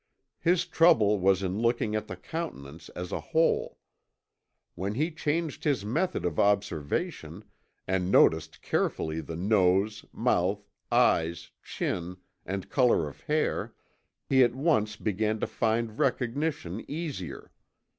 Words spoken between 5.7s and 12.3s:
method of observation, and noticed carefully the nose, mouth, eyes, chin,